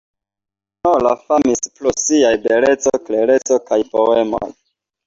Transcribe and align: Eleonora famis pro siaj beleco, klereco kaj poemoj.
Eleonora 0.91 1.11
famis 1.27 1.61
pro 1.75 1.93
siaj 2.05 2.33
beleco, 2.49 2.95
klereco 3.07 3.63
kaj 3.71 3.85
poemoj. 3.97 4.45